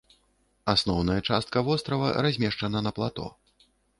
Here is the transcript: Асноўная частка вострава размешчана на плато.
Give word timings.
Асноўная 0.71 1.17
частка 1.27 1.63
вострава 1.67 2.09
размешчана 2.27 2.83
на 2.89 2.95
плато. 3.01 3.27